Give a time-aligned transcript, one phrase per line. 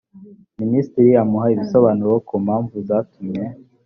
[0.59, 3.45] minisitiri amuha ibisobanuro ku mpamvu zatumye